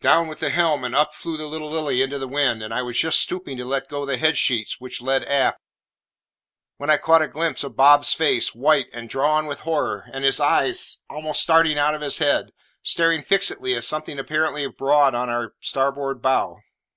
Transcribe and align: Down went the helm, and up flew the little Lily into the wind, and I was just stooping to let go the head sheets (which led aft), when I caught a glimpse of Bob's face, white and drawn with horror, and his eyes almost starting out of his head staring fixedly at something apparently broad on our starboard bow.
Down 0.00 0.26
went 0.26 0.40
the 0.40 0.50
helm, 0.50 0.82
and 0.82 0.92
up 0.92 1.14
flew 1.14 1.36
the 1.36 1.46
little 1.46 1.70
Lily 1.70 2.02
into 2.02 2.18
the 2.18 2.26
wind, 2.26 2.64
and 2.64 2.74
I 2.74 2.82
was 2.82 2.98
just 2.98 3.20
stooping 3.20 3.56
to 3.58 3.64
let 3.64 3.88
go 3.88 4.04
the 4.04 4.16
head 4.16 4.36
sheets 4.36 4.80
(which 4.80 5.00
led 5.00 5.22
aft), 5.22 5.60
when 6.78 6.90
I 6.90 6.96
caught 6.96 7.22
a 7.22 7.28
glimpse 7.28 7.62
of 7.62 7.76
Bob's 7.76 8.12
face, 8.12 8.56
white 8.56 8.88
and 8.92 9.08
drawn 9.08 9.46
with 9.46 9.60
horror, 9.60 10.06
and 10.12 10.24
his 10.24 10.40
eyes 10.40 10.98
almost 11.08 11.42
starting 11.42 11.78
out 11.78 11.94
of 11.94 12.00
his 12.00 12.18
head 12.18 12.50
staring 12.82 13.22
fixedly 13.22 13.76
at 13.76 13.84
something 13.84 14.18
apparently 14.18 14.66
broad 14.66 15.14
on 15.14 15.28
our 15.28 15.52
starboard 15.60 16.20
bow. 16.20 16.58